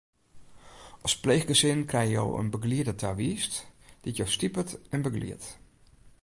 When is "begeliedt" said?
5.07-5.47